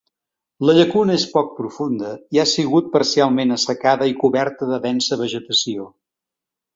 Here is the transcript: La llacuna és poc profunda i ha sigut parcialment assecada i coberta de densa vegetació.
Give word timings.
La 0.67 0.73
llacuna 0.75 1.17
és 1.17 1.25
poc 1.33 1.49
profunda 1.57 2.13
i 2.37 2.41
ha 2.43 2.45
sigut 2.53 2.87
parcialment 2.95 3.57
assecada 3.57 4.09
i 4.13 4.15
coberta 4.23 4.71
de 4.71 4.81
densa 4.87 5.19
vegetació. 5.21 5.87